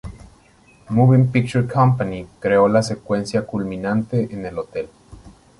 Moving 0.89 1.31
Picture 1.31 1.67
Company 1.71 2.25
creó 2.39 2.67
la 2.67 2.81
secuencia 2.81 3.45
culminante 3.45 4.29
en 4.31 4.47
el 4.47 4.57
hotel. 4.57 4.89